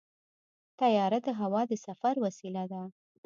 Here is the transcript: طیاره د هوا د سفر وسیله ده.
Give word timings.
طیاره 0.79 1.19
د 1.25 1.27
هوا 1.39 1.61
د 1.67 1.73
سفر 1.85 2.15
وسیله 2.25 2.63
ده. 2.71 2.81